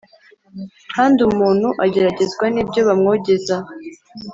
[0.95, 3.57] kandi umuntu ageragezwa n’ibyo bamwogeza